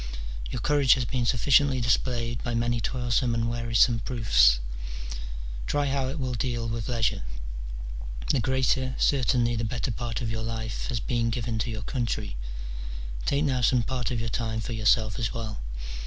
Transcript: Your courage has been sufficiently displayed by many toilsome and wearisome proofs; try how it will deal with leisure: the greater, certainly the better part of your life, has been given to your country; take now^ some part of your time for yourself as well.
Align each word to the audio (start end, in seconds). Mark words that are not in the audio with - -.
Your 0.49 0.59
courage 0.61 0.95
has 0.95 1.05
been 1.05 1.27
sufficiently 1.27 1.79
displayed 1.79 2.43
by 2.43 2.55
many 2.55 2.79
toilsome 2.81 3.35
and 3.35 3.47
wearisome 3.47 3.99
proofs; 3.99 4.57
try 5.67 5.85
how 5.89 6.07
it 6.07 6.17
will 6.17 6.33
deal 6.33 6.67
with 6.67 6.89
leisure: 6.89 7.21
the 8.31 8.39
greater, 8.39 8.95
certainly 8.97 9.55
the 9.55 9.63
better 9.63 9.91
part 9.91 10.19
of 10.19 10.31
your 10.31 10.41
life, 10.41 10.87
has 10.87 10.99
been 10.99 11.29
given 11.29 11.59
to 11.59 11.69
your 11.69 11.83
country; 11.83 12.35
take 13.27 13.43
now^ 13.45 13.63
some 13.63 13.83
part 13.83 14.09
of 14.09 14.19
your 14.19 14.29
time 14.29 14.59
for 14.59 14.73
yourself 14.73 15.19
as 15.19 15.35
well. 15.35 15.59